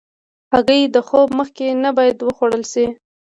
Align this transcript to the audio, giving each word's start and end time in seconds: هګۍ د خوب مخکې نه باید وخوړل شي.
هګۍ 0.53 0.81
د 0.95 0.97
خوب 1.07 1.27
مخکې 1.39 1.65
نه 1.83 1.89
باید 1.97 2.17
وخوړل 2.21 2.63
شي. 2.71 2.85